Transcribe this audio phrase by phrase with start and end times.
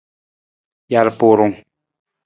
[0.91, 1.55] Jalpurung.